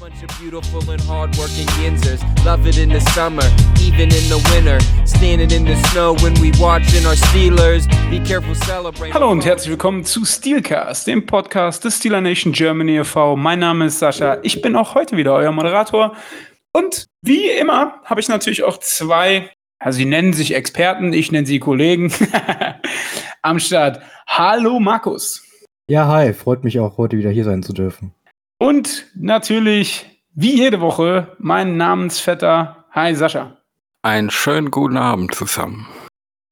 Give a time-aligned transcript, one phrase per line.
[0.00, 2.22] Bunch of beautiful and hardworking Yinzers.
[2.44, 3.42] Love it in the summer,
[3.80, 4.78] even in the winter.
[5.04, 7.88] Standing in the snow when we watching our Steelers.
[8.08, 9.12] Be careful celebrating.
[9.12, 13.34] Hallo und herzlich willkommen zu Steelcast, dem Podcast des Steeler Nation Germany e.V.
[13.34, 14.38] Mein Name ist Sascha.
[14.44, 16.14] Ich bin auch heute wieder euer Moderator.
[16.72, 21.48] Und wie immer habe ich natürlich auch zwei, also sie nennen sich Experten, ich nenne
[21.48, 22.12] sie Kollegen,
[23.42, 24.00] am Start.
[24.28, 25.42] Hallo Markus.
[25.90, 28.12] Ja, hi, freut mich auch, heute wieder hier sein zu dürfen.
[28.58, 32.84] Und natürlich, wie jede Woche, mein Namensvetter.
[32.90, 33.56] Hi Sascha.
[34.02, 35.86] Einen schönen guten Abend zusammen.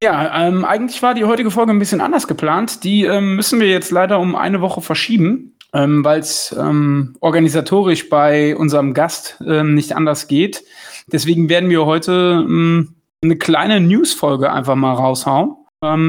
[0.03, 2.85] Ja, ähm, eigentlich war die heutige Folge ein bisschen anders geplant.
[2.85, 8.09] Die ähm, müssen wir jetzt leider um eine Woche verschieben, ähm, weil es ähm, organisatorisch
[8.09, 10.63] bei unserem Gast ähm, nicht anders geht.
[11.11, 15.57] Deswegen werden wir heute ähm, eine kleine News-Folge einfach mal raushauen.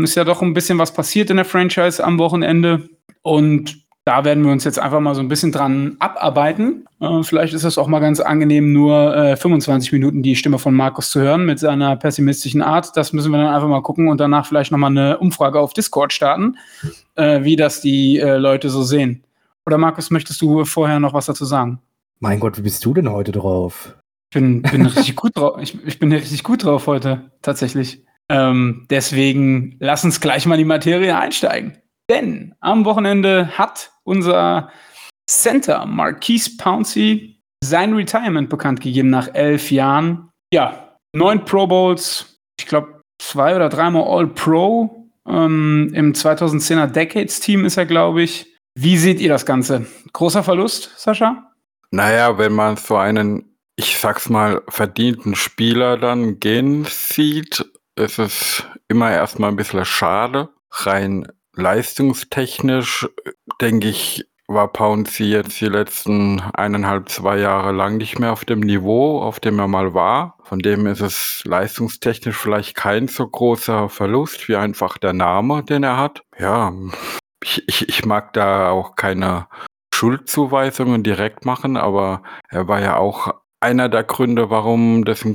[0.03, 2.87] ist ja doch ein bisschen was passiert in der Franchise am Wochenende.
[3.23, 6.85] Und da werden wir uns jetzt einfach mal so ein bisschen dran abarbeiten.
[7.01, 10.73] Äh, vielleicht ist es auch mal ganz angenehm, nur äh, 25 Minuten die Stimme von
[10.73, 12.95] Markus zu hören mit seiner pessimistischen Art.
[12.95, 16.13] Das müssen wir dann einfach mal gucken und danach vielleicht nochmal eine Umfrage auf Discord
[16.13, 16.55] starten,
[17.15, 19.25] äh, wie das die äh, Leute so sehen.
[19.65, 21.81] Oder Markus, möchtest du vorher noch was dazu sagen?
[22.21, 23.97] Mein Gott, wie bist du denn heute drauf?
[24.31, 25.59] Ich bin, bin richtig gut drauf.
[25.61, 28.05] Ich, ich, bin richtig gut drauf heute, tatsächlich.
[28.29, 31.77] Ähm, deswegen lass uns gleich mal in die Materie einsteigen.
[32.09, 34.71] Denn am Wochenende hat unser
[35.29, 40.29] Center Marquise Pouncey sein Retirement bekannt gegeben nach elf Jahren.
[40.53, 45.09] Ja, neun Pro Bowls, ich glaube zwei oder dreimal All-Pro.
[45.27, 48.53] Ähm, Im 2010er Decades-Team ist er, glaube ich.
[48.79, 49.87] Wie seht ihr das Ganze?
[50.13, 51.51] Großer Verlust, Sascha?
[51.91, 58.63] Naja, wenn man so einen, ich sag's mal, verdienten Spieler dann gehen sieht, ist es
[58.87, 60.49] immer erstmal ein bisschen schade.
[60.71, 61.27] Rein
[61.57, 63.09] leistungstechnisch,
[63.59, 68.61] denke ich, war Pouncy jetzt die letzten eineinhalb, zwei Jahre lang nicht mehr auf dem
[68.61, 70.37] Niveau, auf dem er mal war.
[70.43, 75.83] Von dem ist es leistungstechnisch vielleicht kein so großer Verlust wie einfach der Name, den
[75.83, 76.23] er hat.
[76.39, 76.71] Ja,
[77.43, 79.47] ich, ich, ich mag da auch keine
[79.93, 85.25] Schuldzuweisungen direkt machen, aber er war ja auch einer der Gründe, warum das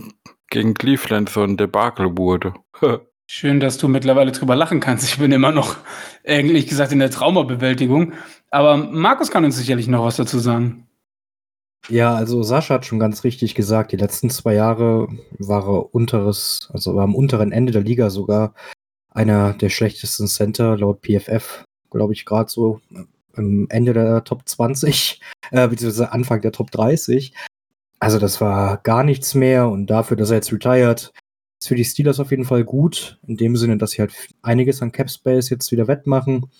[0.48, 2.54] gegen Cleveland so ein Debakel wurde.
[3.34, 5.04] Schön, dass du mittlerweile drüber lachen kannst.
[5.08, 5.78] Ich bin immer noch,
[6.22, 8.12] ehrlich gesagt, in der Traumabewältigung.
[8.50, 10.86] Aber Markus kann uns sicherlich noch was dazu sagen.
[11.88, 16.68] Ja, also Sascha hat schon ganz richtig gesagt, die letzten zwei Jahre war er unteres,
[16.74, 18.52] also war am unteren Ende der Liga sogar
[19.08, 22.82] einer der schlechtesten Center laut PFF, glaube ich, gerade so
[23.34, 25.22] am Ende der Top 20,
[25.52, 27.32] äh, beziehungsweise Anfang der Top 30.
[27.98, 31.14] Also das war gar nichts mehr und dafür, dass er jetzt retired,
[31.62, 34.12] ist für die Steelers auf jeden Fall gut, in dem Sinne, dass sie halt
[34.42, 36.50] einiges an Cap Space jetzt wieder wettmachen.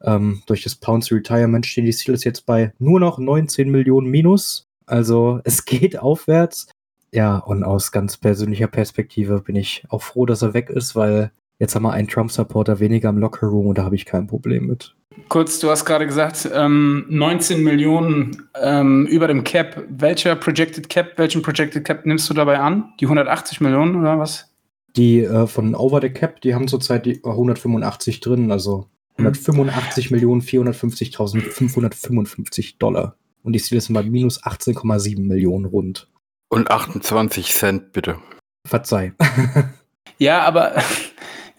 [0.00, 4.64] Ähm, durch das Pounce Retirement stehen die Steelers jetzt bei nur noch 19 Millionen minus.
[4.86, 6.68] Also es geht aufwärts.
[7.12, 11.30] Ja, und aus ganz persönlicher Perspektive bin ich auch froh, dass er weg ist, weil
[11.62, 14.96] jetzt haben wir einen Trump-Supporter weniger im Lockerroom und da habe ich kein Problem mit.
[15.28, 19.80] Kurz, du hast gerade gesagt, ähm, 19 Millionen ähm, über dem Cap.
[19.88, 22.92] Welcher Projected Cap, welchen Projected Cap nimmst du dabei an?
[22.98, 24.52] Die 180 Millionen oder was?
[24.96, 30.16] Die äh, von Over the Cap, die haben zurzeit die 185 drin, also 185 hm.
[30.16, 33.14] Millionen 450.555 Dollar.
[33.44, 36.08] Und die Steelers sind bei minus 18,7 Millionen rund.
[36.48, 38.16] Und 28 Cent bitte.
[38.66, 39.12] Verzeih.
[40.18, 40.82] ja, aber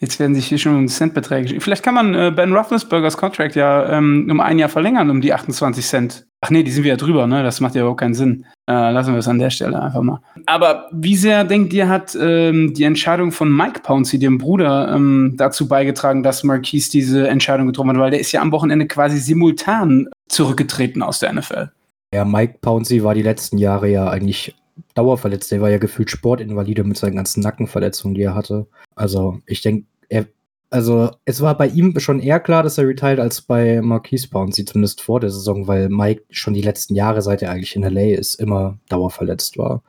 [0.03, 1.61] Jetzt werden sich hier schon Centbeträge.
[1.61, 5.31] Vielleicht kann man äh, Ben Roethlisbergers Contract ja ähm, um ein Jahr verlängern, um die
[5.31, 6.27] 28 Cent.
[6.41, 7.41] Ach nee, die sind wieder drüber, ne?
[7.41, 8.45] Das macht ja überhaupt keinen Sinn.
[8.69, 10.19] Äh, lassen wir es an der Stelle einfach mal.
[10.45, 15.35] Aber wie sehr, denkt ihr, hat ähm, die Entscheidung von Mike Pouncey, dem Bruder, ähm,
[15.37, 17.97] dazu beigetragen, dass Marquise diese Entscheidung getroffen hat?
[17.97, 21.71] Weil der ist ja am Wochenende quasi simultan zurückgetreten aus der NFL.
[22.13, 24.53] Ja, Mike Pouncey war die letzten Jahre ja eigentlich
[24.95, 25.49] dauerverletzt.
[25.49, 28.67] Der war ja gefühlt Sportinvalide mit seinen ganzen Nackenverletzungen, die er hatte.
[28.95, 30.27] Also ich denke, er,
[30.69, 34.65] also es war bei ihm schon eher klar, dass er retired als bei Marquise Pouncey,
[34.65, 38.15] zumindest vor der Saison, weil Mike schon die letzten Jahre, seit er eigentlich in LA
[38.15, 39.83] ist, immer dauerverletzt war.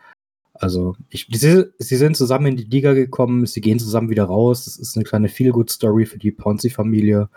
[0.55, 4.65] Also, ich, sie, sie sind zusammen in die Liga gekommen, sie gehen zusammen wieder raus.
[4.65, 7.29] Das ist eine kleine Feel-Good-Story für die Pouncey-Familie.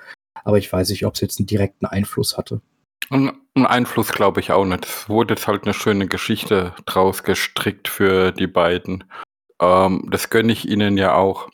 [0.44, 2.62] Aber ich weiß nicht, ob es jetzt einen direkten Einfluss hatte.
[3.10, 4.86] Einen Einfluss glaube ich auch nicht.
[4.86, 9.04] Es wurde jetzt halt eine schöne Geschichte draus gestrickt für die beiden.
[9.60, 11.50] Ähm, das gönne ich ihnen ja auch.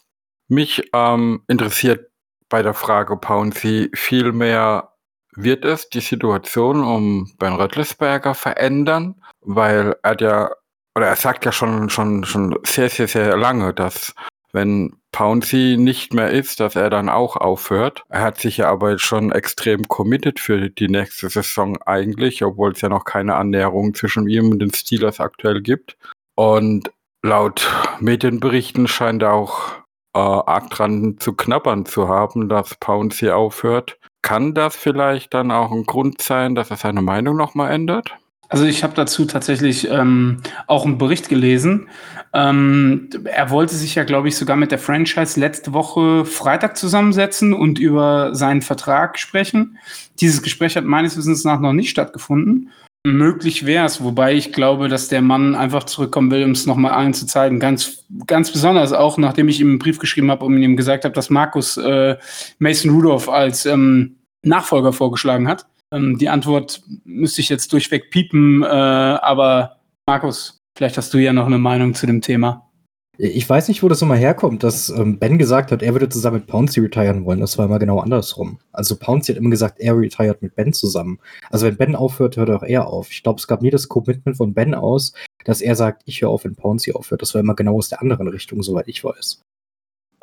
[0.47, 2.09] Mich ähm, interessiert
[2.49, 4.89] bei der Frage Pouncy vielmehr,
[5.35, 9.15] wird es die Situation um Ben Röttlisberger verändern?
[9.41, 10.51] Weil er ja,
[10.95, 14.13] oder er sagt ja schon, schon, schon sehr, sehr, sehr lange, dass
[14.51, 18.03] wenn Pouncy nicht mehr ist, dass er dann auch aufhört.
[18.09, 22.81] Er hat sich ja aber schon extrem committed für die nächste Saison eigentlich, obwohl es
[22.81, 25.97] ja noch keine Annäherung zwischen ihm und den Steelers aktuell gibt.
[26.35, 26.91] Und
[27.23, 27.67] laut
[27.99, 29.82] Medienberichten scheint er auch
[30.13, 33.97] äh, arg dran zu knabbern zu haben, dass Pouncy aufhört.
[34.21, 38.15] Kann das vielleicht dann auch ein Grund sein, dass er seine Meinung nochmal ändert?
[38.53, 41.87] Also ich habe dazu tatsächlich ähm, auch einen Bericht gelesen.
[42.33, 47.53] Ähm, er wollte sich ja, glaube ich, sogar mit der Franchise letzte Woche Freitag zusammensetzen
[47.53, 49.79] und über seinen Vertrag sprechen.
[50.19, 52.69] Dieses Gespräch hat meines Wissens nach noch nicht stattgefunden.
[53.05, 56.93] Möglich wäre es, wobei ich glaube, dass der Mann einfach zurückkommen will, um es nochmal
[56.93, 57.59] allen zu zeigen.
[57.59, 61.13] Ganz, ganz besonders auch, nachdem ich ihm einen Brief geschrieben habe und ihm gesagt habe,
[61.13, 62.15] dass Markus äh,
[62.59, 65.65] Mason Rudolph als ähm, Nachfolger vorgeschlagen hat.
[65.91, 71.33] Ähm, die Antwort müsste ich jetzt durchweg piepen, äh, aber Markus, vielleicht hast du ja
[71.33, 72.69] noch eine Meinung zu dem Thema.
[73.19, 76.37] Ich weiß nicht, wo das immer herkommt, dass ähm, Ben gesagt hat, er würde zusammen
[76.37, 77.41] mit Pouncy retiren wollen.
[77.41, 78.57] Das war immer genau andersrum.
[78.71, 81.19] Also Pouncy hat immer gesagt, er retired mit Ben zusammen.
[81.51, 83.11] Also wenn Ben aufhört, hört auch er auf.
[83.11, 85.13] Ich glaube, es gab nie das Commitment von Ben aus,
[85.45, 87.21] dass er sagt, ich höre auf, wenn Pouncy aufhört.
[87.21, 89.41] Das war immer genau aus der anderen Richtung, soweit ich weiß.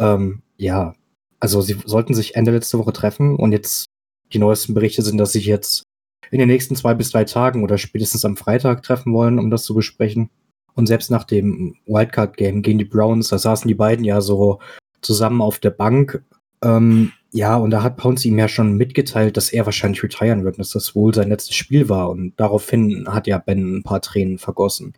[0.00, 0.94] Ähm, ja,
[1.38, 3.86] also sie sollten sich Ende letzte Woche treffen und jetzt
[4.32, 5.84] die neuesten Berichte sind, dass sich jetzt
[6.32, 9.62] in den nächsten zwei bis drei Tagen oder spätestens am Freitag treffen wollen, um das
[9.62, 10.28] zu besprechen.
[10.74, 14.58] Und selbst nach dem Wildcard-Game gegen die Browns, da saßen die beiden ja so
[15.00, 16.22] zusammen auf der Bank.
[16.62, 20.58] Ähm, ja, und da hat Pounce ihm ja schon mitgeteilt, dass er wahrscheinlich retiren wird,
[20.58, 22.10] dass das wohl sein letztes Spiel war.
[22.10, 24.94] Und daraufhin hat ja Ben ein paar Tränen vergossen.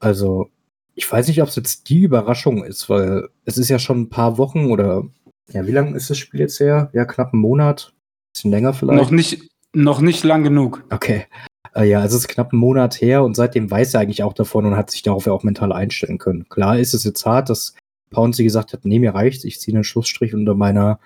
[0.00, 0.48] Also,
[0.94, 4.08] ich weiß nicht, ob es jetzt die Überraschung ist, weil es ist ja schon ein
[4.08, 5.04] paar Wochen oder,
[5.52, 6.90] ja, wie lange ist das Spiel jetzt her?
[6.92, 7.94] Ja, knapp einen Monat,
[8.34, 9.00] Bisschen länger vielleicht?
[9.00, 10.84] Noch nicht, noch nicht lang genug.
[10.90, 11.26] Okay.
[11.74, 14.32] Äh, ja, also es ist knapp ein Monat her und seitdem weiß er eigentlich auch
[14.32, 16.48] davon und hat sich darauf ja auch mental einstellen können.
[16.48, 17.74] Klar ist es jetzt hart, dass
[18.10, 20.98] Pouncy gesagt hat, nee, mir reicht's, ich ziehe einen Schlussstrich unter meiner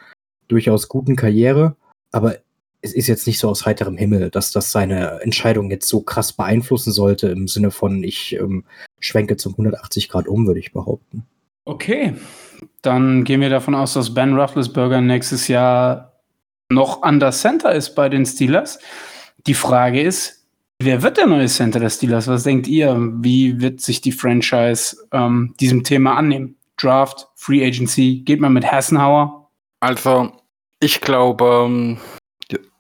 [0.49, 1.77] durchaus guten Karriere,
[2.13, 2.37] aber
[2.81, 6.33] es ist jetzt nicht so aus heiterem Himmel, dass das seine Entscheidung jetzt so krass
[6.33, 8.65] beeinflussen sollte, im Sinne von, ich ähm,
[9.01, 11.25] schwenke zum 180 Grad um, würde ich behaupten.
[11.65, 12.15] Okay,
[12.83, 16.13] dann gehen wir davon aus, dass Ben Roethlisberger nächstes Jahr
[16.71, 18.79] noch an der Center ist bei den Steelers.
[19.47, 20.38] Die Frage ist,
[20.79, 22.29] wer wird der neue Center der Steelers?
[22.29, 22.97] Was denkt ihr?
[23.21, 26.57] Wie wird sich die Franchise ähm, diesem Thema annehmen?
[26.77, 29.51] Draft, Free Agency, geht man mit Hassenhauer?
[29.81, 30.33] Also,
[30.81, 31.99] ich glaube, ähm,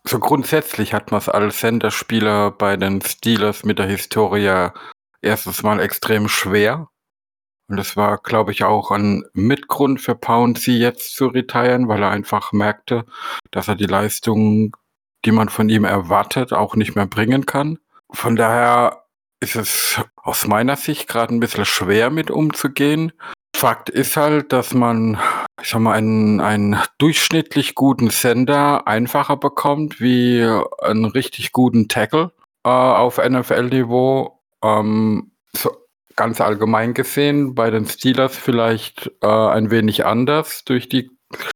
[0.04, 4.70] so grundsätzlich hat man es als Center-Spieler bei den Steelers mit der Historie
[5.20, 6.88] erstes Mal extrem schwer.
[7.68, 12.10] Und das war, glaube ich, auch ein Mitgrund für Pouncy jetzt zu retiren, weil er
[12.10, 13.04] einfach merkte,
[13.50, 14.74] dass er die Leistung,
[15.26, 17.78] die man von ihm erwartet, auch nicht mehr bringen kann.
[18.10, 19.04] Von daher
[19.40, 23.12] ist es aus meiner Sicht gerade ein bisschen schwer mit umzugehen.
[23.54, 25.18] Fakt ist halt, dass man,
[25.60, 30.42] ich sag mal, einen, einen durchschnittlich guten Sender einfacher bekommt wie
[30.80, 32.32] einen richtig guten Tackle
[32.64, 34.40] äh, auf NFL-Niveau.
[34.62, 35.70] Ähm, so,
[36.14, 41.10] ganz allgemein gesehen bei den Steelers vielleicht äh, ein wenig anders durch die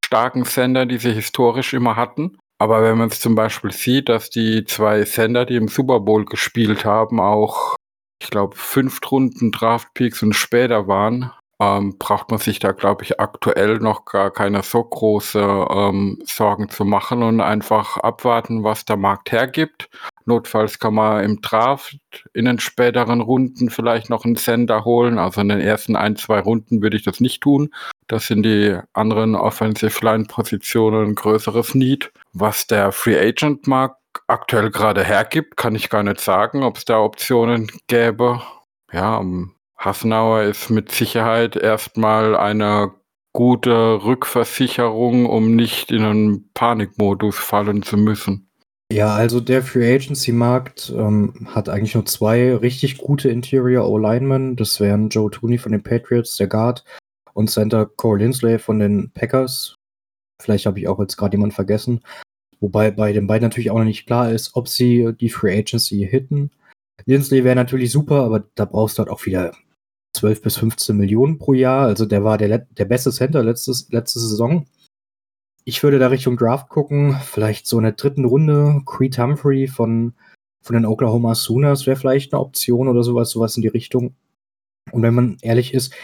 [0.04, 2.38] starken Sender, die sie historisch immer hatten.
[2.62, 6.24] Aber wenn man es zum Beispiel sieht, dass die zwei Sender, die im Super Bowl
[6.24, 7.74] gespielt haben, auch,
[8.22, 13.18] ich glaube, fünf Runden Draftpicks und später waren, ähm, braucht man sich da, glaube ich,
[13.18, 18.96] aktuell noch gar keine so große ähm, Sorgen zu machen und einfach abwarten, was der
[18.96, 19.90] Markt hergibt.
[20.24, 21.98] Notfalls kann man im Draft
[22.32, 25.18] in den späteren Runden vielleicht noch einen Sender holen.
[25.18, 27.74] Also in den ersten ein, zwei Runden würde ich das nicht tun.
[28.06, 32.12] Das sind die anderen Offensive Line Positionen ein größeres Need.
[32.32, 33.96] Was der Free Agent Markt
[34.26, 38.42] aktuell gerade hergibt, kann ich gar nicht sagen, ob es da Optionen gäbe.
[38.92, 42.92] Ja, um, Hassenauer ist mit Sicherheit erstmal eine
[43.32, 48.48] gute Rückversicherung, um nicht in einen Panikmodus fallen zu müssen.
[48.92, 54.54] Ja, also der Free Agency Markt ähm, hat eigentlich nur zwei richtig gute Interior O-Linemen.
[54.56, 56.84] Das wären Joe Tooney von den Patriots, der Guard,
[57.32, 59.76] und Center Cole Lindsley von den Packers.
[60.42, 62.00] Vielleicht habe ich auch jetzt gerade jemanden vergessen.
[62.60, 66.06] Wobei bei den beiden natürlich auch noch nicht klar ist, ob sie die Free Agency
[66.08, 66.50] hitten.
[67.06, 69.52] Lindsley wäre natürlich super, aber da brauchst du halt auch wieder
[70.16, 71.86] 12 bis 15 Millionen pro Jahr.
[71.86, 74.66] Also der war der, der beste Center letztes, letzte Saison
[75.64, 77.16] ich würde da Richtung Draft gucken.
[77.22, 78.82] Vielleicht so in der dritten Runde.
[78.86, 80.14] Creed Humphrey von,
[80.62, 84.14] von den Oklahoma Sooners wäre vielleicht eine Option oder sowas, sowas in die Richtung.
[84.90, 85.94] Und wenn man ehrlich ist,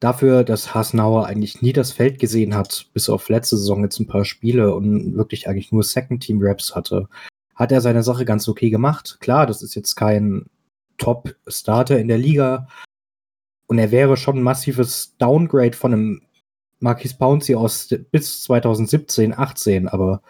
[0.00, 4.06] dafür, dass Hasnauer eigentlich nie das Feld gesehen hat, bis auf letzte Saison jetzt ein
[4.06, 7.08] paar Spiele und wirklich eigentlich nur Second-Team-Raps hatte,
[7.54, 9.18] hat er seine Sache ganz okay gemacht.
[9.20, 10.46] Klar, das ist jetzt kein
[10.96, 12.66] Top-Starter in der Liga.
[13.66, 16.22] Und er wäre schon ein massives Downgrade von einem
[16.80, 20.22] Marquis Pouncey aus bis 2017, 18, aber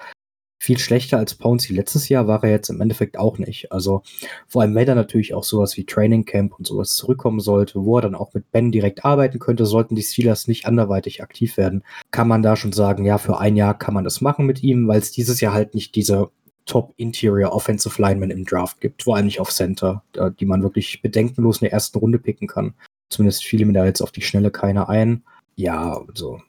[0.63, 3.73] viel schlechter als Pouncey letztes Jahr war er jetzt im Endeffekt auch nicht.
[3.73, 4.03] Also
[4.47, 7.97] vor allem, wenn er natürlich auch sowas wie Training Camp und sowas zurückkommen sollte, wo
[7.97, 11.83] er dann auch mit Ben direkt arbeiten könnte, sollten die Steelers nicht anderweitig aktiv werden,
[12.11, 14.87] kann man da schon sagen, ja, für ein Jahr kann man das machen mit ihm,
[14.87, 16.31] weil es dieses Jahr halt nicht diese
[16.67, 20.05] Top Interior Offensive Linemen im Draft gibt, vor allem nicht auf Center,
[20.39, 22.75] die man wirklich bedenkenlos in der ersten Runde picken kann.
[23.09, 25.25] Zumindest fiel mir da jetzt auf die Schnelle keiner ein.
[25.57, 26.41] Ja, also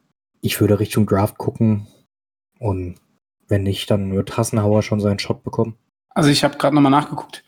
[0.42, 1.88] ich würde Richtung Draft gucken
[2.60, 2.96] und
[3.52, 5.76] wenn nicht, dann wird Hassenhauer schon seinen Shot bekommen.
[6.10, 7.44] Also ich habe gerade nochmal nachgeguckt.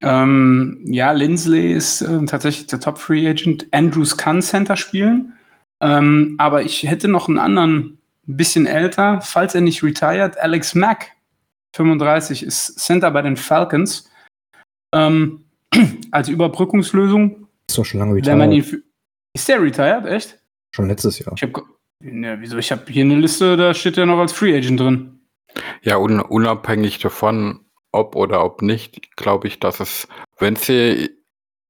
[0.00, 3.66] Ähm, ja, Lindsley ist äh, tatsächlich der Top Free Agent.
[3.72, 5.34] Andrews kann Center spielen.
[5.80, 10.38] Ähm, aber ich hätte noch einen anderen, ein bisschen älter, falls er nicht retired.
[10.38, 11.12] Alex Mack,
[11.76, 14.10] 35, ist Center bei den Falcons.
[14.94, 15.44] Ähm,
[16.10, 17.48] als Überbrückungslösung.
[17.68, 18.82] Ist doch schon lange retired.
[19.34, 20.38] ist der retired, echt?
[20.74, 21.32] Schon letztes Jahr.
[21.36, 21.62] Ich habe
[22.04, 22.58] ja, wieso?
[22.58, 25.17] Ich habe hier eine Liste, da steht er noch als Free Agent drin.
[25.82, 31.10] Ja, un unabhängig davon, ob oder ob nicht, glaube ich, dass es, wenn sie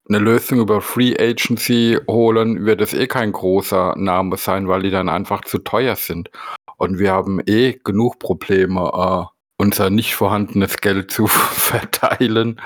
[0.09, 4.91] eine Lösung über Free Agency holen, wird es eh kein großer Name sein, weil die
[4.91, 6.31] dann einfach zu teuer sind.
[6.79, 9.27] Und wir haben eh genug Probleme, äh,
[9.59, 12.61] unser nicht vorhandenes Geld zu verteilen.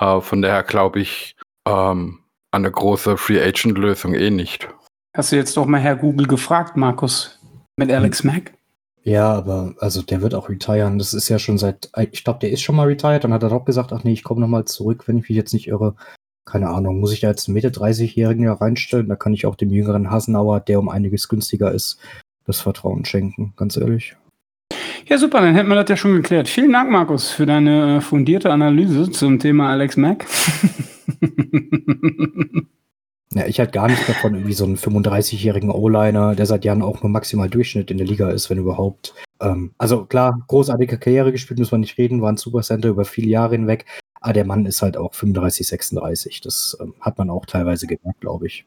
[0.00, 1.36] Äh, von daher glaube ich
[1.68, 4.68] ähm, an eine große Free Agent Lösung eh nicht.
[5.16, 7.38] Hast du jetzt doch mal Herr Google gefragt, Markus,
[7.76, 8.54] mit Alex Mack?
[9.04, 10.98] Ja, aber also der wird auch retiren.
[10.98, 13.24] Das ist ja schon seit, ich glaube, der ist schon mal retired.
[13.24, 15.52] Dann hat er doch gesagt, ach nee, ich komme nochmal zurück, wenn ich mich jetzt
[15.52, 15.96] nicht irre.
[16.44, 19.08] Keine Ahnung, muss ich da jetzt einen Mitte 30-Jährigen ja reinstellen?
[19.08, 21.98] Da kann ich auch dem jüngeren Hasenauer, der um einiges günstiger ist,
[22.46, 24.16] das Vertrauen schenken, ganz ehrlich.
[25.06, 26.48] Ja, super, dann hätten wir das ja schon geklärt.
[26.48, 30.26] Vielen Dank, Markus, für deine äh, fundierte Analyse zum Thema Alex Mack.
[33.34, 37.02] Ja, ich halt gar nicht davon, irgendwie so einen 35-jährigen O-Liner, der seit Jahren auch
[37.02, 39.14] nur maximal Durchschnitt in der Liga ist, wenn überhaupt.
[39.40, 43.28] Ähm, also klar, großartige Karriere gespielt, muss man nicht reden, war ein Supercenter über viele
[43.28, 43.86] Jahre hinweg.
[44.20, 46.40] Aber der Mann ist halt auch 35, 36.
[46.42, 48.66] Das ähm, hat man auch teilweise gemerkt, glaube ich.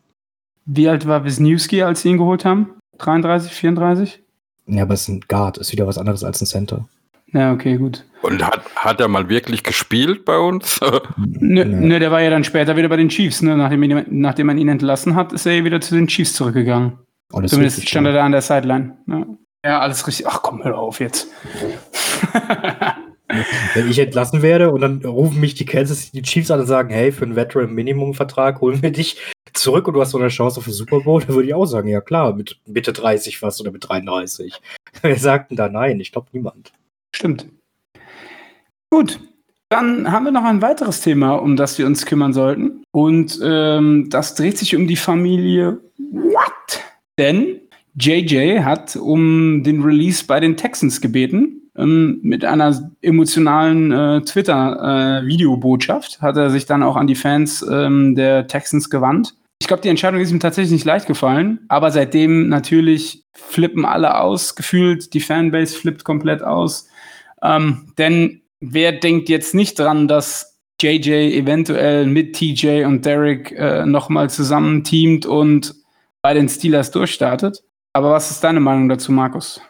[0.65, 2.74] Wie alt war Wisniewski, als sie ihn geholt haben?
[2.98, 4.24] 33, 34?
[4.67, 6.88] Ja, aber es ist ein Guard, ist wieder was anderes als ein Center.
[7.36, 8.06] Ja, okay, gut.
[8.22, 10.80] Und hat, hat er mal wirklich gespielt bei uns?
[11.18, 13.42] Nö, nö, der war ja dann später wieder bei den Chiefs.
[13.42, 13.58] Ne?
[13.58, 16.98] Nachdem, nachdem man ihn entlassen hat, ist er wieder zu den Chiefs zurückgegangen.
[17.34, 18.98] Oh, Zumindest stand er da an der Sideline.
[19.08, 19.25] Ja.
[19.65, 20.27] ja, alles richtig.
[20.27, 21.27] Ach komm, hör auf jetzt.
[23.74, 26.89] Wenn ich entlassen werde und dann rufen mich die Kansas City Chiefs an und sagen,
[26.89, 29.18] hey, für einen Veteran-Minimum-Vertrag holen wir dich
[29.51, 31.65] zurück und du hast so eine Chance auf den Super Bowl, dann würde ich auch
[31.65, 34.62] sagen, ja klar, mit Mitte 30 fast oder mit 33.
[35.01, 36.00] Wer sagt denn da nein?
[36.00, 36.72] Ich glaube niemand.
[37.15, 37.48] Stimmt.
[38.89, 39.22] Gut,
[39.69, 42.84] dann haben wir noch ein weiteres Thema, um das wir uns kümmern sollten.
[42.91, 46.81] Und ähm, das dreht sich um die Familie What?
[47.17, 47.62] Denn
[47.98, 51.62] JJ hat um den Release bei den Texans gebeten.
[51.77, 57.65] Ähm, mit einer emotionalen äh, Twitter-Videobotschaft äh, hat er sich dann auch an die Fans
[57.69, 59.36] ähm, der Texans gewandt.
[59.60, 64.19] Ich glaube, die Entscheidung ist ihm tatsächlich nicht leicht gefallen, aber seitdem natürlich flippen alle
[64.19, 66.89] aus, gefühlt, die Fanbase flippt komplett aus.
[67.45, 73.85] Ähm, denn wer denkt jetzt nicht dran, dass JJ eventuell mit TJ und Derek äh,
[73.85, 75.75] nochmal zusammen teamt und
[76.21, 77.63] bei den Steelers durchstartet?
[77.93, 79.61] Aber was ist deine Meinung dazu, Markus?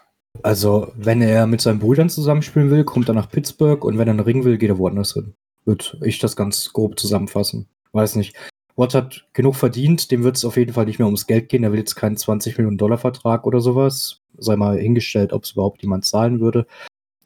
[0.42, 4.12] Also, wenn er mit seinen Brüdern zusammenspielen will, kommt er nach Pittsburgh und wenn er
[4.12, 5.34] einen Ring will, geht er woanders hin.
[5.64, 7.68] Würde ich das ganz grob zusammenfassen.
[7.92, 8.36] Weiß nicht.
[8.76, 11.64] Watt hat genug verdient, dem wird es auf jeden Fall nicht mehr ums Geld gehen.
[11.64, 14.20] Er will jetzt keinen 20 Millionen Dollar Vertrag oder sowas.
[14.36, 16.66] Sei mal hingestellt, ob es überhaupt jemand zahlen würde.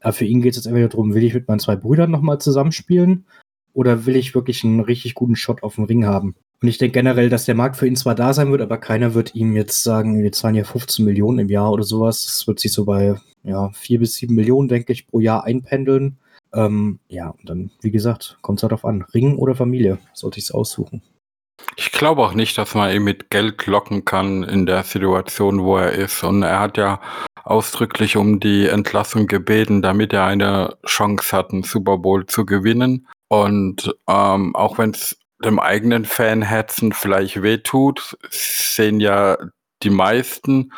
[0.01, 2.41] Aber für ihn geht es jetzt entweder darum, will ich mit meinen zwei Brüdern nochmal
[2.41, 3.27] zusammenspielen
[3.73, 6.35] oder will ich wirklich einen richtig guten Shot auf dem Ring haben?
[6.63, 9.15] Und ich denke generell, dass der Markt für ihn zwar da sein wird, aber keiner
[9.15, 12.27] wird ihm jetzt sagen, wir zahlen ja 15 Millionen im Jahr oder sowas.
[12.27, 13.15] Das wird sich so bei
[13.45, 16.19] ja, 4 bis 7 Millionen, denke ich, pro Jahr einpendeln.
[16.53, 19.07] Ähm, ja, und dann, wie gesagt, kommt es halt darauf an.
[19.15, 21.03] Ring oder Familie, sollte ich es aussuchen.
[21.77, 25.77] Ich glaube auch nicht, dass man ihn mit Geld locken kann in der Situation, wo
[25.77, 26.23] er ist.
[26.25, 27.01] Und er hat ja
[27.45, 33.09] ausdrücklich um die Entlassung gebeten, damit er eine Chance hat, einen Super Bowl zu gewinnen.
[33.29, 39.39] Und ähm, auch wenn es dem eigenen Fanherzen vielleicht wehtut, sehen ja
[39.83, 40.73] die meisten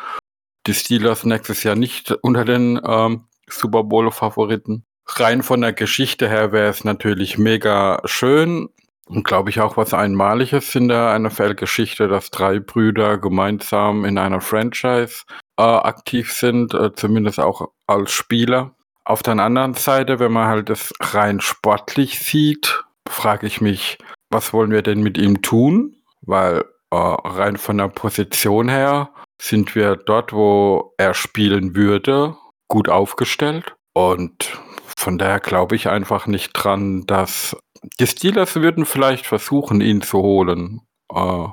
[0.65, 4.85] die Steelers nächstes Jahr nicht unter den ähm, Super Bowl-Favoriten.
[5.05, 8.69] Rein von der Geschichte her wäre es natürlich mega schön
[9.05, 14.39] und glaube ich auch was Einmaliges in der NFL-Geschichte, dass drei Brüder gemeinsam in einer
[14.39, 15.23] Franchise
[15.57, 18.75] äh, aktiv sind, äh, zumindest auch als Spieler.
[19.05, 23.97] Auf der anderen Seite, wenn man halt das rein sportlich sieht, frage ich mich,
[24.29, 25.97] was wollen wir denn mit ihm tun?
[26.21, 29.09] Weil äh, rein von der Position her
[29.41, 32.37] sind wir dort, wo er spielen würde,
[32.69, 33.75] gut aufgestellt.
[33.93, 34.59] Und
[34.97, 37.57] von daher glaube ich einfach nicht dran, dass
[37.99, 40.81] die Steelers würden vielleicht versuchen, ihn zu holen.
[41.13, 41.47] Äh,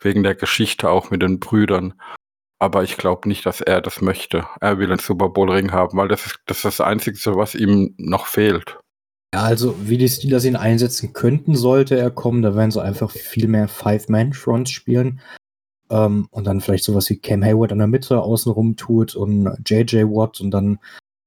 [0.00, 1.94] wegen der Geschichte auch mit den Brüdern.
[2.58, 4.46] Aber ich glaube nicht, dass er das möchte.
[4.60, 7.54] Er will einen Super Bowl Ring haben, weil das ist, das ist das Einzige, was
[7.54, 8.78] ihm noch fehlt.
[9.34, 13.10] Ja, also wie die Steelers ihn einsetzen könnten, sollte er kommen, da werden sie einfach
[13.10, 15.20] viel mehr Five-Man-Fronts spielen.
[15.90, 20.04] Ähm, und dann vielleicht sowas wie Cam Hayward an der Mitte außenrum tut und JJ
[20.04, 20.78] Watt und dann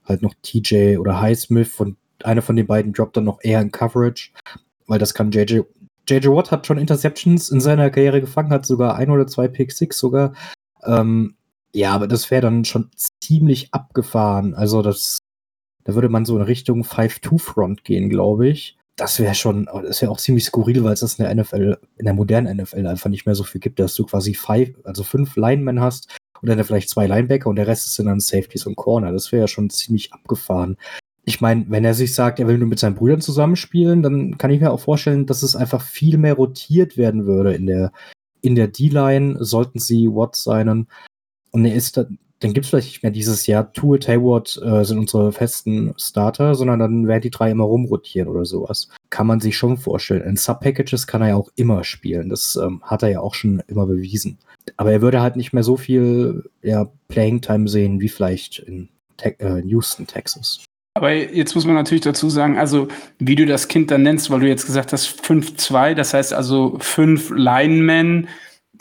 [0.06, 3.72] halt noch TJ oder Highsmith und einer von den beiden droppt dann noch eher in
[3.72, 4.32] Coverage,
[4.88, 5.62] weil das kann JJ.
[6.10, 9.72] JJ Watt hat schon Interceptions in seiner Karriere gefangen, hat sogar ein oder zwei Pick
[9.72, 10.34] Six sogar.
[10.84, 11.36] Ähm,
[11.74, 12.90] ja, aber das wäre dann schon
[13.22, 14.56] ziemlich abgefahren.
[14.56, 15.20] Also das,
[15.84, 18.78] da würde man so in Richtung 5-2-Front gehen, glaube ich.
[18.96, 22.06] Das wäre schon, das wäre auch ziemlich skurril, weil es das in der NFL, in
[22.06, 25.38] der modernen NFL einfach nicht mehr so viel gibt, dass du quasi five, also fünf
[25.38, 29.14] Linemen hast und dann vielleicht zwei Linebacker und der Rest sind dann Safeties und Corner.
[29.14, 30.76] Das wäre ja schon ziemlich abgefahren.
[31.24, 34.52] Ich meine, wenn er sich sagt, er will nur mit seinen Brüdern zusammenspielen, dann kann
[34.52, 37.92] ich mir auch vorstellen, dass es einfach viel mehr rotiert werden würde in der,
[38.42, 40.88] in der D-Line, sollten sie Watt seinen.
[41.52, 42.06] Und er ist da,
[42.40, 46.56] dann gibt es vielleicht nicht mehr dieses Jahr, Tuet Hayward äh, sind unsere festen Starter,
[46.56, 48.90] sondern dann werden die drei immer rumrotieren oder sowas.
[49.10, 50.24] Kann man sich schon vorstellen.
[50.24, 52.30] In Sub-Packages kann er ja auch immer spielen.
[52.30, 54.38] Das ähm, hat er ja auch schon immer bewiesen.
[54.78, 59.38] Aber er würde halt nicht mehr so viel ja, Playing-Time sehen wie vielleicht in Te
[59.40, 60.64] äh, Houston, Texas.
[61.00, 62.90] Aber jetzt muss man natürlich dazu sagen, also
[63.20, 66.76] wie du das Kind dann nennst, weil du jetzt gesagt hast 5-2, das heißt also
[66.82, 68.28] fünf Linemen,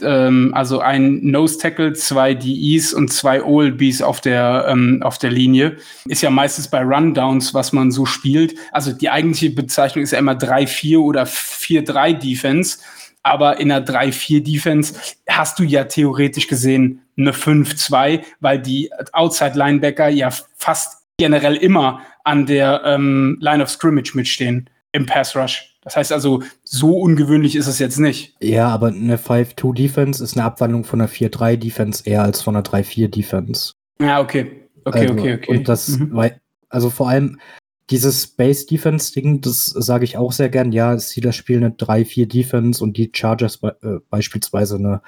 [0.03, 5.31] ähm, also ein Nose Tackle, zwei DEs und zwei OLBs auf der, ähm, auf der
[5.31, 5.77] Linie.
[6.07, 8.57] Ist ja meistens bei Rundowns, was man so spielt.
[8.73, 12.79] Also die eigentliche Bezeichnung ist ja immer 3-4 oder 4-3 Defense.
[13.23, 14.95] Aber in einer 3-4-Defense
[15.29, 22.47] hast du ja theoretisch gesehen eine 5-2, weil die Outside-Linebacker ja fast generell immer an
[22.47, 25.77] der ähm, Line of Scrimmage mitstehen im Pass Rush.
[25.83, 28.35] Das heißt also, so ungewöhnlich ist es jetzt nicht.
[28.41, 33.73] Ja, aber eine 5-2-Defense ist eine Abwandlung von einer 4-3-Defense eher als von einer 3-4-Defense.
[34.01, 34.69] Ja, okay.
[34.85, 35.59] Okay, also, okay, okay.
[35.59, 36.11] Und das, mhm.
[36.15, 37.39] weil, also vor allem
[37.91, 40.73] dieses Base-Defense-Ding, das sage ich auch sehr gern.
[40.73, 45.01] Ja, Steelers spielen eine 3-4-Defense und die Chargers be äh, beispielsweise eine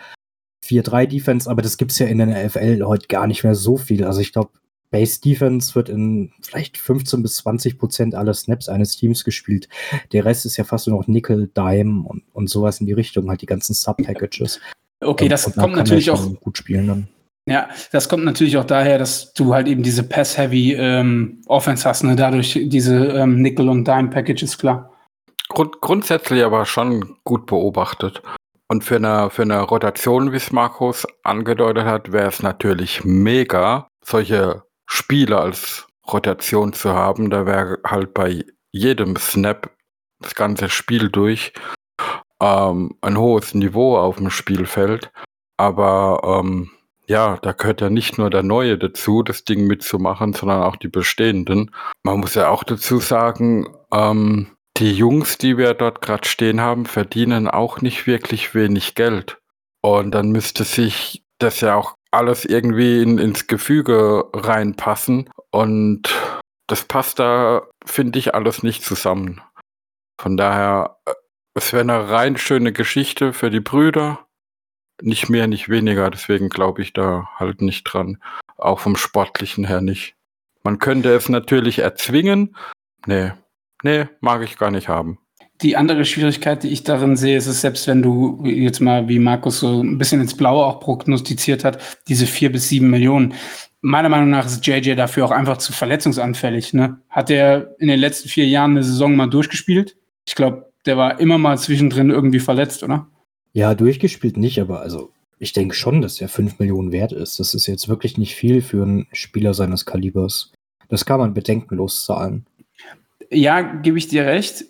[0.65, 4.05] 4-3-Defense, aber das gibt es ja in der NFL heute gar nicht mehr so viel.
[4.05, 4.51] Also ich glaube,
[4.91, 9.69] Base Defense wird in vielleicht 15 bis 20 Prozent aller Snaps eines Teams gespielt.
[10.13, 13.29] Der Rest ist ja fast nur noch Nickel, Dime und, und sowas in die Richtung,
[13.29, 14.61] halt die ganzen Sub-Packages.
[15.03, 17.09] Okay, das und kommt natürlich auch gut spielen dann.
[17.49, 22.05] Ja, das kommt natürlich auch daher, dass du halt eben diese Pass-Heavy ähm, Offense hast,
[22.05, 22.15] ne?
[22.15, 24.93] dadurch diese ähm, Nickel- und Dime-Packages, klar.
[25.49, 28.23] Grund, grundsätzlich aber schon gut beobachtet.
[28.69, 33.89] Und für eine, für eine Rotation, wie es Markus angedeutet hat, wäre es natürlich mega,
[34.05, 37.31] solche Spieler als Rotation zu haben.
[37.31, 39.71] Da wäre halt bei jedem Snap
[40.21, 41.53] das ganze Spiel durch
[42.41, 45.11] ähm, ein hohes Niveau auf dem Spielfeld.
[45.57, 46.71] Aber ähm,
[47.07, 50.89] ja, da gehört ja nicht nur der Neue dazu, das Ding mitzumachen, sondern auch die
[50.89, 51.71] bestehenden.
[52.03, 56.87] Man muss ja auch dazu sagen, ähm, die Jungs, die wir dort gerade stehen haben,
[56.87, 59.39] verdienen auch nicht wirklich wenig Geld.
[59.83, 65.31] Und dann müsste sich das ja auch alles irgendwie in, ins Gefüge reinpassen.
[65.51, 66.03] Und
[66.67, 69.41] das passt da, finde ich, alles nicht zusammen.
[70.21, 71.13] Von daher, äh,
[71.55, 74.27] es wäre eine rein schöne Geschichte für die Brüder.
[75.03, 76.11] Nicht mehr, nicht weniger.
[76.11, 78.23] Deswegen glaube ich da halt nicht dran.
[78.57, 80.15] Auch vom Sportlichen her nicht.
[80.63, 82.57] Man könnte es natürlich erzwingen.
[83.07, 83.33] Nee,
[83.83, 85.19] nee, mag ich gar nicht haben
[85.63, 89.19] die andere Schwierigkeit, die ich darin sehe, ist es, selbst wenn du jetzt mal, wie
[89.19, 93.35] Markus so ein bisschen ins Blaue auch prognostiziert hat, diese vier bis sieben Millionen.
[93.83, 96.75] Meiner Meinung nach ist JJ dafür auch einfach zu verletzungsanfällig.
[96.75, 96.99] Ne?
[97.09, 99.97] Hat er in den letzten vier Jahren eine Saison mal durchgespielt?
[100.27, 103.07] Ich glaube, der war immer mal zwischendrin irgendwie verletzt, oder?
[103.53, 107.41] Ja, durchgespielt nicht, aber also ich denke schon, dass er fünf Millionen wert ist.
[107.41, 110.53] Das ist jetzt wirklich nicht viel für einen Spieler seines Kalibers.
[110.89, 112.47] Das kann man bedenkenlos zahlen
[113.33, 114.65] ja, gebe ich dir recht.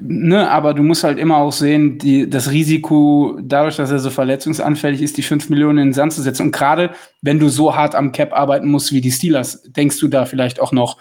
[0.00, 4.10] Ne, aber du musst halt immer auch sehen, die, das Risiko, dadurch, dass er so
[4.10, 6.42] verletzungsanfällig ist, die 5 Millionen in den Sand zu setzen.
[6.42, 6.90] Und gerade
[7.22, 10.60] wenn du so hart am Cap arbeiten musst wie die Steelers, denkst du da vielleicht
[10.60, 10.98] auch noch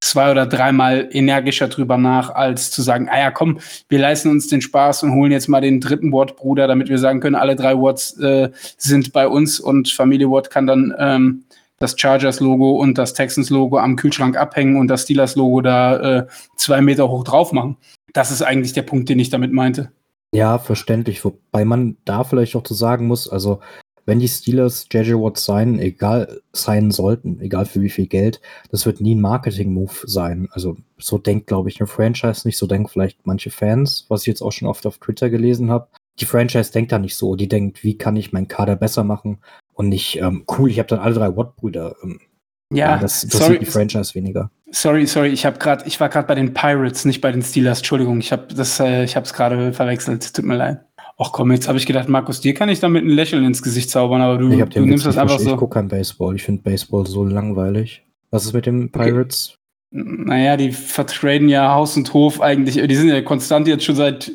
[0.00, 4.48] zwei oder dreimal energischer drüber nach, als zu sagen, ah ja, komm, wir leisten uns
[4.48, 7.74] den Spaß und holen jetzt mal den dritten Watt-Bruder, damit wir sagen können, alle drei
[7.74, 11.44] Watts äh, sind bei uns und Familie Watt kann dann ähm,
[11.80, 17.08] das Chargers-Logo und das Texans-Logo am Kühlschrank abhängen und das Steelers-Logo da äh, zwei Meter
[17.08, 17.78] hoch drauf machen.
[18.12, 19.90] Das ist eigentlich der Punkt, den ich damit meinte.
[20.32, 21.24] Ja, verständlich.
[21.24, 23.60] Wobei man da vielleicht auch zu sagen muss, also
[24.04, 28.40] wenn die Steelers JJ Watt sein, egal sein sollten, egal für wie viel Geld,
[28.70, 30.48] das wird nie ein Marketing-Move sein.
[30.52, 34.26] Also so denkt, glaube ich, eine Franchise nicht, so denken vielleicht manche Fans, was ich
[34.26, 35.88] jetzt auch schon oft auf Twitter gelesen habe.
[36.18, 37.36] Die Franchise denkt da nicht so.
[37.36, 39.38] Die denkt, wie kann ich meinen Kader besser machen
[39.80, 41.96] und nicht, ähm, cool, ich habe dann alle drei Watt-Brüder.
[42.04, 42.20] Ähm,
[42.72, 44.50] Ja, das, sieht die Franchise weniger.
[44.70, 47.78] sorry, sorry, ich habe gerade, ich war gerade bei den Pirates, nicht bei den Steelers.
[47.78, 50.32] Entschuldigung, ich habe das, äh, ich habe es gerade verwechselt.
[50.32, 50.78] Tut mir leid.
[51.18, 53.90] Ach komm, jetzt habe ich gedacht, Markus, dir kann ich damit ein Lächeln ins Gesicht
[53.90, 55.42] zaubern, aber du, Ich, du nimmst Witz das einfach verstanden.
[55.42, 55.56] ich so.
[55.56, 56.36] gucke kein Baseball.
[56.36, 58.04] Ich finde Baseball so langweilig.
[58.30, 59.10] Was ist mit den Okay.
[59.10, 59.54] Pirates?
[59.92, 62.76] Naja, die vertraden ja Haus und Hof eigentlich.
[62.86, 64.30] Die sind ja konstant jetzt schon seit,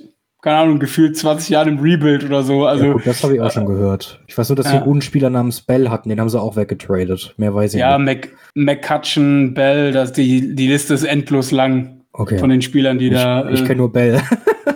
[0.46, 2.68] keine Ahnung, gefühlt 20 Jahren im Rebuild oder so.
[2.68, 4.22] Also, ja, gut, das habe ich auch schon gehört.
[4.28, 4.78] Ich weiß nur, dass sie ja.
[4.78, 6.08] einen guten Spieler namens Bell hatten.
[6.08, 7.34] Den haben sie auch weggetradet.
[7.38, 8.30] Mehr weiß ich ja, nicht.
[8.54, 12.38] Mac, McCutcheon, Bell, das, die, die Liste ist endlos lang Okay.
[12.38, 13.50] von den Spielern, die ich da.
[13.50, 14.22] ich äh, kenne nur Bell.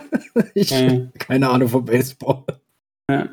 [0.55, 2.45] ich äh, keine Ahnung von Baseball.
[3.08, 3.29] Ja.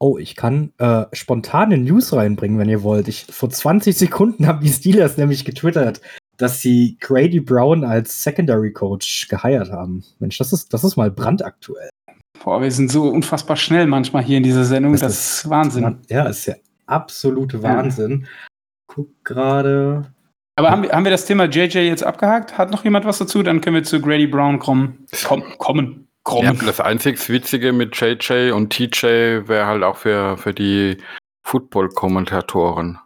[0.00, 3.06] Oh, ich kann äh, spontane News reinbringen, wenn ihr wollt.
[3.06, 6.00] Ich, vor 20 Sekunden haben die Steelers nämlich getwittert,
[6.40, 10.04] dass sie Grady Brown als Secondary Coach geheiert haben.
[10.18, 11.90] Mensch, das ist, das ist mal brandaktuell.
[12.42, 14.92] boah, wir sind so unfassbar schnell manchmal hier in dieser Sendung.
[14.92, 15.98] Das, Das ist Wahnsinn.
[16.08, 16.54] Ja, ist ja
[16.86, 18.26] absolute Wahnsinn.
[18.86, 20.12] Guck gerade.
[20.56, 22.58] Aber haben wir, haben wir das Thema JJ jetzt abgehakt?
[22.58, 23.42] Hat noch jemand was dazu?
[23.42, 25.06] Dann können wir zu Grady Brown kommen.
[25.24, 26.06] Komm, kommen.
[26.28, 26.66] Ja, Kommen.
[26.66, 30.98] das einzig Witzige mit JJ und TJ wäre halt auch für, für die
[31.44, 32.98] Football-Kommentatoren.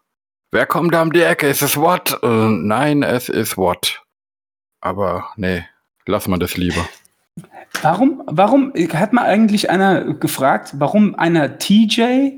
[0.55, 1.49] Wer kommt da um die Ecke?
[1.49, 2.17] Ist es Watt?
[2.23, 4.03] Äh, nein, es ist Watt.
[4.81, 5.65] Aber nee,
[6.07, 6.89] lass mal das lieber.
[7.83, 12.35] Warum, warum hat mal eigentlich einer gefragt, warum einer TJ,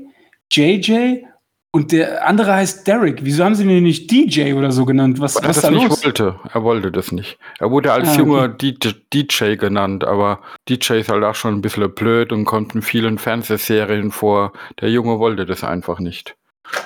[0.51, 1.25] JJ
[1.71, 3.23] und der andere heißt Derek?
[3.23, 5.19] Wieso haben sie den nicht DJ oder so genannt?
[5.19, 6.03] Was, Weil er was ist das da nicht los?
[6.03, 6.39] wollte.
[6.51, 7.37] Er wollte das nicht.
[7.59, 8.19] Er wurde als Ah, okay.
[8.21, 12.73] junger DJ, DJ genannt, aber DJ ist halt auch schon ein bisschen blöd und kommt
[12.73, 14.53] in vielen Fernsehserien vor.
[14.81, 16.35] Der Junge wollte das einfach nicht.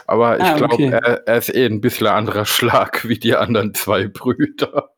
[0.08, 0.90] Aber ich Ah, glaube, okay.
[0.92, 4.90] er, er ist eh ein bisschen anderer Schlag wie die anderen zwei Brüder.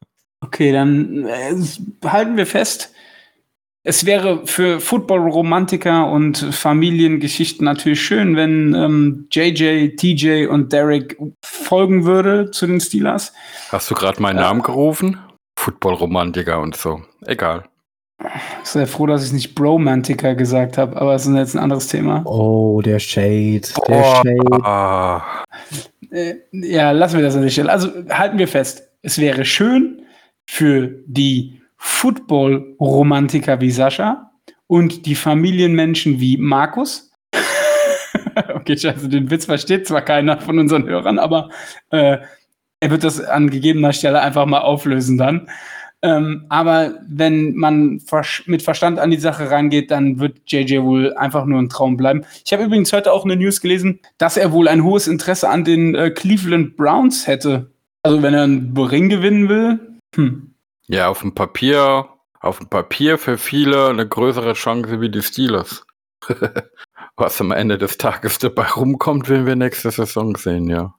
[0.42, 1.56] Okay, dann äh,
[2.06, 2.92] halten wir fest.
[3.86, 12.06] Es wäre für Football-Romantiker und Familiengeschichten natürlich schön, wenn ähm, JJ, TJ und Derek folgen
[12.06, 13.34] würde zu den Steelers.
[13.70, 14.44] Hast du gerade meinen Ja.
[14.44, 15.18] Namen gerufen?
[15.60, 17.02] Football-Romantiker und so.
[17.26, 17.66] Egal.
[18.20, 18.32] Ich bin
[18.64, 22.24] sehr froh, dass ich nicht Bromantiker gesagt habe, aber es ist jetzt ein anderes Thema.
[22.26, 23.62] Oh, der Shade.
[23.88, 25.22] Der Oh, Shade.
[26.12, 27.72] Äh, ja, lassen wir das an der Stelle.
[27.72, 30.04] Also halten wir fest, es wäre schön
[30.46, 34.32] für die Football-Romantiker wie Sascha
[34.68, 37.12] und die Familienmenschen wie Markus.
[38.56, 41.50] okay, scheiße, den Witz versteht zwar keiner von unseren Hörern, aber
[41.90, 42.20] äh,
[42.80, 45.50] er wird das an gegebener Stelle einfach mal auflösen dann.
[46.04, 48.02] Ähm, aber wenn man
[48.46, 52.26] mit Verstand an die Sache rangeht, dann wird JJ wohl einfach nur ein Traum bleiben.
[52.44, 55.64] Ich habe übrigens heute auch eine News gelesen, dass er wohl ein hohes Interesse an
[55.64, 57.72] den äh, Cleveland Browns hätte.
[58.04, 59.80] Also wenn er einen Ring gewinnen will.
[60.16, 60.54] Hm.
[60.88, 62.10] Ja, auf dem Papier,
[62.42, 65.86] auf dem Papier für viele eine größere Chance wie die Steelers.
[67.16, 70.96] Was am Ende des Tages dabei rumkommt, werden wir nächste Saison sehen, ja.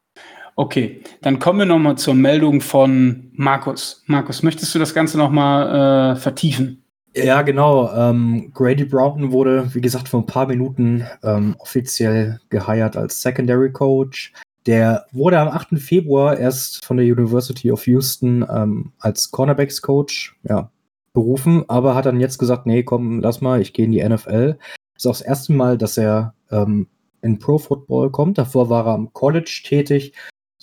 [0.57, 4.05] Okay, dann kommen wir nochmal zur Meldung von Markus.
[4.07, 6.85] Markus, möchtest du das Ganze nochmal äh, vertiefen?
[7.17, 7.93] Ja, genau.
[7.93, 13.71] Ähm, Grady Brown wurde, wie gesagt, vor ein paar Minuten ähm, offiziell geheiert als Secondary
[13.73, 14.33] Coach.
[14.67, 15.79] Der wurde am 8.
[15.79, 20.71] Februar erst von der University of Houston ähm, als Cornerbacks Coach ja,
[21.13, 24.57] berufen, aber hat dann jetzt gesagt, nee, komm, lass mal, ich gehe in die NFL.
[24.97, 26.89] Ist auch das erste Mal, dass er ähm,
[27.23, 28.39] in Pro Football kommt.
[28.39, 30.15] Davor war er am College tätig.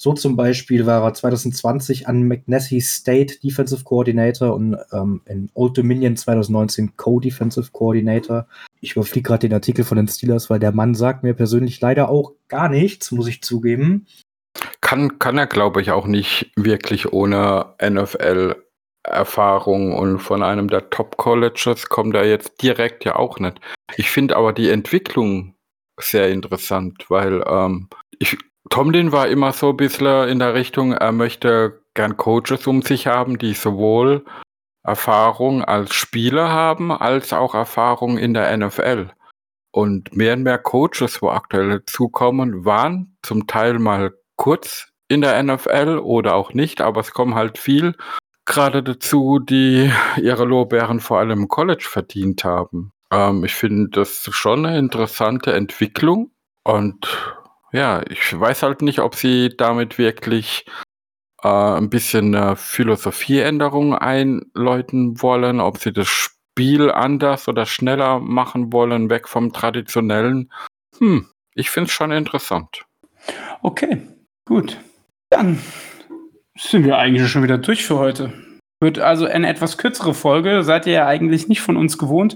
[0.01, 5.77] So zum Beispiel war er 2020 an McNessy State Defensive Coordinator und ähm, in Old
[5.77, 8.47] Dominion 2019 Co-Defensive Coordinator.
[8.79, 12.09] Ich überfliege gerade den Artikel von den Steelers, weil der Mann sagt mir persönlich leider
[12.09, 14.07] auch gar nichts, muss ich zugeben.
[14.81, 21.89] Kann, kann er, glaube ich, auch nicht wirklich ohne NFL-Erfahrung und von einem der Top-Colleges
[21.89, 23.61] kommt er jetzt direkt ja auch nicht.
[23.97, 25.53] Ich finde aber die Entwicklung
[25.99, 27.87] sehr interessant, weil ähm,
[28.17, 28.35] ich,
[28.71, 33.05] Tomlin war immer so ein bisschen in der Richtung, er möchte gern Coaches um sich
[33.05, 34.23] haben, die sowohl
[34.83, 39.11] Erfahrung als Spieler haben, als auch Erfahrung in der NFL.
[39.71, 45.43] Und mehr und mehr Coaches, wo aktuell zukommen, waren zum Teil mal kurz in der
[45.43, 47.93] NFL oder auch nicht, aber es kommen halt viel
[48.45, 52.93] gerade dazu, die ihre Lorbeeren vor allem im College verdient haben.
[53.11, 56.31] Ähm, ich finde das schon eine interessante Entwicklung
[56.63, 57.35] und
[57.71, 60.65] ja, ich weiß halt nicht, ob sie damit wirklich
[61.43, 68.73] äh, ein bisschen eine Philosophieänderung einläuten wollen, ob sie das Spiel anders oder schneller machen
[68.73, 70.51] wollen, weg vom traditionellen.
[70.97, 72.85] Hm, ich finde es schon interessant.
[73.61, 74.01] Okay,
[74.45, 74.79] gut.
[75.29, 75.59] Dann
[76.57, 78.33] sind wir eigentlich schon wieder durch für heute.
[78.81, 82.35] Wird also eine etwas kürzere Folge, seid ihr ja eigentlich nicht von uns gewohnt.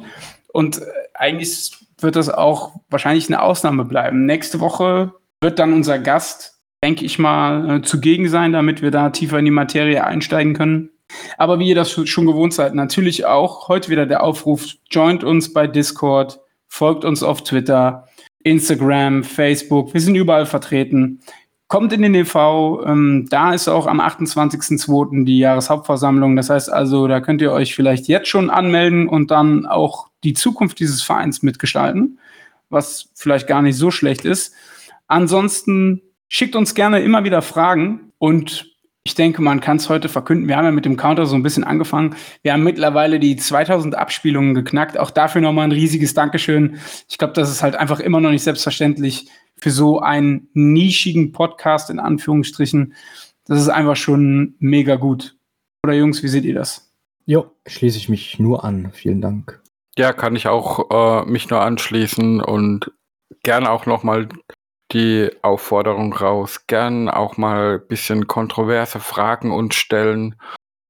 [0.54, 4.26] Und äh, eigentlich wird das auch wahrscheinlich eine Ausnahme bleiben.
[4.26, 9.10] Nächste Woche wird dann unser Gast, denke ich mal, äh, zugegen sein, damit wir da
[9.10, 10.90] tiefer in die Materie einsteigen können.
[11.38, 15.54] Aber wie ihr das schon gewohnt seid, natürlich auch heute wieder der Aufruf, joint uns
[15.54, 18.08] bei Discord, folgt uns auf Twitter,
[18.44, 21.22] Instagram, Facebook, wir sind überall vertreten.
[21.68, 25.26] Kommt in den EV, ähm, da ist auch am 28.02.
[25.26, 26.36] die Jahreshauptversammlung.
[26.36, 30.34] Das heißt also, da könnt ihr euch vielleicht jetzt schon anmelden und dann auch die
[30.34, 32.20] Zukunft dieses Vereins mitgestalten,
[32.70, 34.54] was vielleicht gar nicht so schlecht ist.
[35.08, 38.76] Ansonsten schickt uns gerne immer wieder Fragen und
[39.08, 40.48] ich denke, man kann es heute verkünden.
[40.48, 42.16] Wir haben ja mit dem Counter so ein bisschen angefangen.
[42.42, 44.98] Wir haben mittlerweile die 2000 Abspielungen geknackt.
[44.98, 46.80] Auch dafür nochmal ein riesiges Dankeschön.
[47.08, 51.92] Ich glaube, das ist halt einfach immer noch nicht selbstverständlich für so einen nischigen Podcast
[51.92, 52.96] in Anführungsstrichen.
[53.46, 55.38] Das ist einfach schon mega gut.
[55.84, 56.92] Oder Jungs, wie seht ihr das?
[57.28, 58.92] Jo, schließe ich mich nur an.
[58.92, 59.62] Vielen Dank.
[59.98, 60.90] Ja, kann ich auch
[61.24, 62.92] äh, mich nur anschließen und
[63.44, 64.28] gerne auch nochmal
[64.96, 70.36] die Aufforderung raus, gern auch mal ein bisschen kontroverse Fragen uns stellen,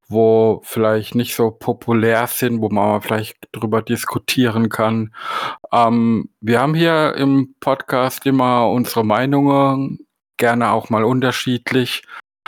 [0.08, 5.12] wo vielleicht nicht so populär sind, wo man vielleicht drüber diskutieren kann.
[5.74, 10.06] Ähm, wir haben hier im Podcast immer unsere Meinungen,
[10.38, 12.04] gerne auch mal unterschiedlich,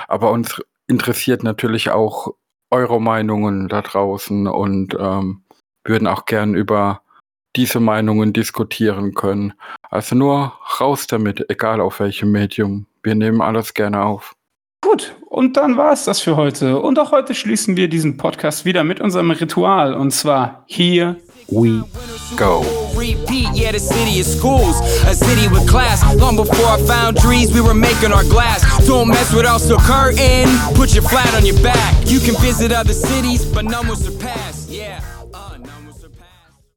[0.08, 2.36] aber uns interessiert natürlich auch
[2.70, 5.42] eure Meinungen da draußen und ähm,
[5.84, 7.02] würden auch gern über
[7.56, 9.54] diese Meinungen diskutieren können.
[9.90, 12.88] Also nur raus damit, egal auf welchem Medium.
[13.04, 14.36] Wir nehmen alles gerne auf.
[14.82, 16.80] Gut, und dann war es das für heute.
[16.80, 19.94] Und auch heute schließen wir diesen Podcast wieder mit unserem Ritual.
[19.94, 21.18] Und zwar hier
[21.50, 21.84] we
[22.36, 22.64] go.
[22.96, 26.04] Repeat, yeah, the city is schools, a city with class.
[26.16, 28.62] Long before I found trees, we were making our glass.
[28.88, 30.48] Don't mess with us, so curtain.
[30.76, 31.94] Put your flat on your back.
[32.06, 34.70] You can visit other cities, but none will surpass.
[34.70, 35.17] Yeah.